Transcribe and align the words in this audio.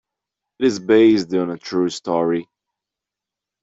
It's 0.57 0.79
based 0.79 1.31
on 1.35 1.51
a 1.51 1.59
true 1.59 1.89
story. 1.89 2.47